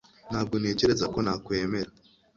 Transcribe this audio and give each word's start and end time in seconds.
Ntabwo 0.29 0.55
ntekereza 0.61 1.05
ko 1.13 1.19
nakwemera 1.25 1.91